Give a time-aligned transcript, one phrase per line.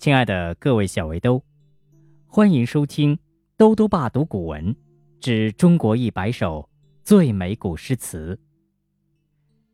[0.00, 1.44] 亲爱的各位小围兜，
[2.26, 3.14] 欢迎收听
[3.58, 4.74] 《兜兜爸读古文
[5.20, 6.66] 之中国一百首
[7.04, 8.34] 最美古诗词》。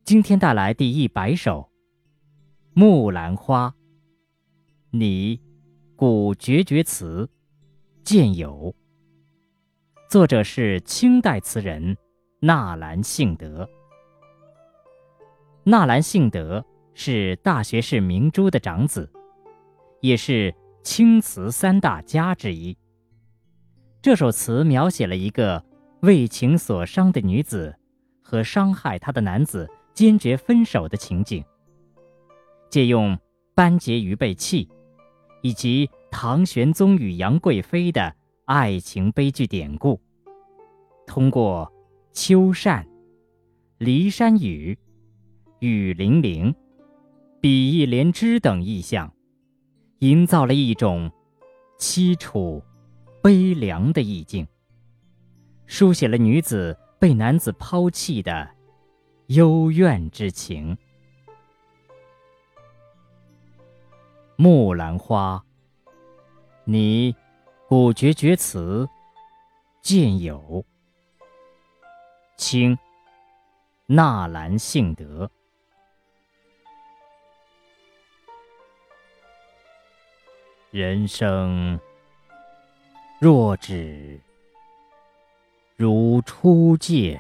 [0.04, 1.60] 今天带来第一百首
[2.74, 3.68] 《木兰花》，
[4.90, 5.40] 拟
[5.94, 7.30] 古绝绝词，
[8.02, 8.74] 见有。
[10.10, 11.96] 作者是清代词人
[12.40, 13.70] 纳兰性德。
[15.62, 19.08] 纳兰性德是大学士明珠的长子。
[20.06, 22.76] 也是青词三大家之一。
[24.00, 25.64] 这首词描写了一个
[26.02, 27.76] 为情所伤的女子
[28.22, 31.44] 和伤害她的男子坚决分手的情景，
[32.70, 33.18] 借用
[33.52, 34.68] 班婕妤被弃
[35.42, 38.14] 以及唐玄宗与杨贵妃的
[38.44, 40.00] 爱情悲剧典故，
[41.04, 41.72] 通过
[42.12, 42.86] 秋扇、
[43.80, 44.78] 骊山雨、
[45.58, 46.54] 雨霖铃、
[47.40, 49.12] 比翼连枝等意象。
[50.00, 51.10] 营造了一种
[51.78, 52.62] 凄楚、
[53.22, 54.46] 悲凉的意境，
[55.64, 58.46] 书写了女子被男子抛弃的
[59.28, 60.76] 幽怨之情。
[64.36, 65.42] 《木兰花》，
[66.64, 67.14] 拟
[67.66, 68.86] 古绝绝词，
[69.80, 70.62] 见有。
[72.36, 72.76] 清，
[73.86, 75.30] 纳兰性德。
[80.76, 81.80] 人生
[83.18, 84.20] 若只
[85.74, 87.18] 如初见，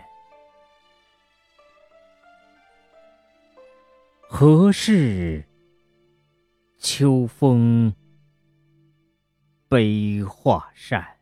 [4.28, 5.42] 何事
[6.76, 7.94] 秋风
[9.68, 11.16] 悲画扇？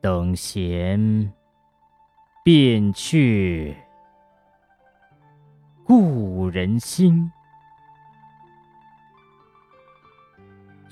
[0.00, 1.30] 等闲
[2.42, 3.76] 变却
[5.84, 7.30] 故人心。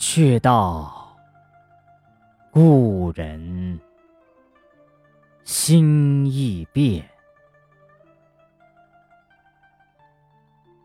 [0.06, 1.16] 却道
[2.50, 3.80] 故人
[5.44, 7.08] 心易变，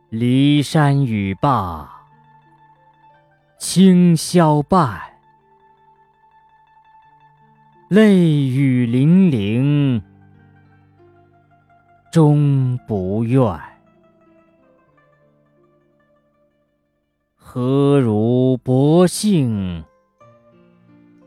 [0.10, 2.08] 骊山语罢
[3.58, 4.98] 清宵半，
[7.90, 8.16] 泪
[8.48, 10.02] 雨霖铃
[12.10, 13.69] 终不怨。
[17.52, 19.84] 何如薄幸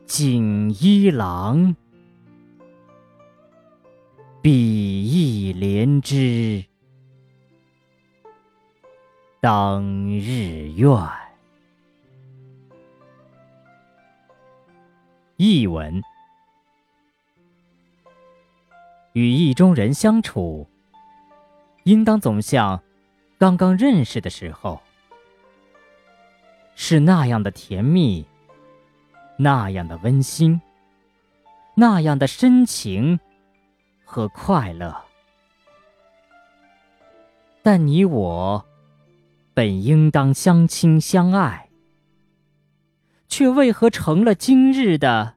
[0.06, 1.74] 锦衣郎，
[4.40, 6.64] 比翼连枝
[9.40, 9.82] 当
[10.16, 10.88] 日愿。
[15.38, 16.00] 译文：
[19.14, 20.68] 与意中人相处，
[21.82, 22.80] 应当总像
[23.38, 24.80] 刚刚认识的时候。
[26.84, 28.26] 是那样的甜蜜，
[29.38, 30.60] 那样的温馨，
[31.76, 33.20] 那样的深情
[34.04, 34.92] 和快乐。
[37.62, 38.66] 但你我
[39.54, 41.70] 本应当相亲相爱，
[43.28, 45.36] 却为何成了今日的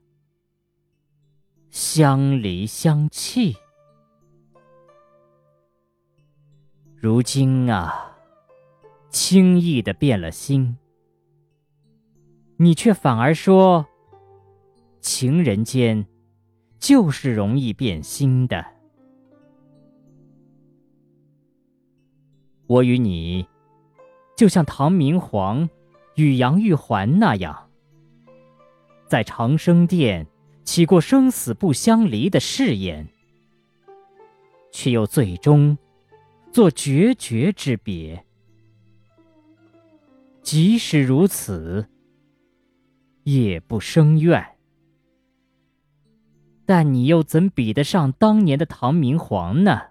[1.70, 3.56] 相离相弃？
[6.96, 8.18] 如今啊，
[9.12, 10.76] 轻易的变了心。
[12.58, 13.86] 你却反而说，
[15.02, 16.08] 情人间
[16.80, 18.66] 就是容易变心的。
[22.68, 23.46] 我与你，
[24.38, 25.70] 就像唐明皇
[26.16, 27.70] 与杨玉环那样，
[29.06, 30.26] 在长生殿
[30.64, 33.06] 起过生死不相离的誓言，
[34.72, 35.78] 却又最终
[36.54, 38.26] 做决绝之别。
[40.42, 41.86] 即使如此。
[43.26, 44.56] 也不生怨，
[46.64, 49.82] 但你又怎比得上当年的唐明皇呢？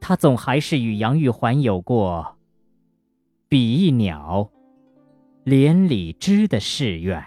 [0.00, 2.38] 他总还是与杨玉环有过
[3.50, 4.48] “比翼鸟，
[5.42, 7.20] 连理枝”的誓愿。